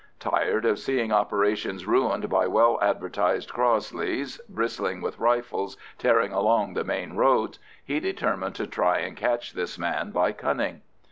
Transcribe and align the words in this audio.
Tired 0.19 0.65
of 0.65 0.79
seeing 0.79 1.11
operations 1.11 1.85
ruined 1.85 2.27
by 2.27 2.47
well 2.47 2.79
advertised 2.81 3.51
Crossleys, 3.51 4.41
bristling 4.49 4.99
with 4.99 5.19
rifles, 5.19 5.77
tearing 5.99 6.33
along 6.33 6.73
the 6.73 6.83
main 6.83 7.13
roads, 7.13 7.59
he 7.85 7.99
determined 7.99 8.55
to 8.55 8.65
try 8.65 8.97
and 8.97 9.15
catch 9.15 9.53
his 9.53 9.77
man 9.77 10.09
by 10.09 10.31
cunning. 10.31 10.81